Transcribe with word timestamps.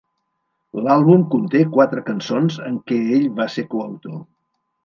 L'àlbum 0.85 1.25
conté 1.33 1.61
quatre 1.77 2.05
cançons 2.09 2.59
en 2.71 2.83
què 2.91 3.01
ell 3.19 3.31
va 3.41 3.51
ser 3.59 3.71
coautor. 3.75 4.21